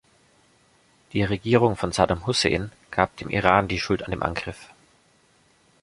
Die 1.13 1.21
Regierung 1.21 1.75
von 1.75 1.91
Saddam 1.91 2.25
Hussein 2.25 2.71
gab 2.89 3.15
dem 3.17 3.29
Iran 3.29 3.67
die 3.67 3.77
Schuld 3.77 4.01
an 4.01 4.09
dem 4.09 4.23
Angriff. 4.23 4.71